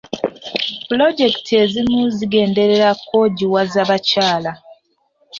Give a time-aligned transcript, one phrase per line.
[0.87, 4.51] Pulojekiti ezimu zigenderera kwogiwaza bakyala.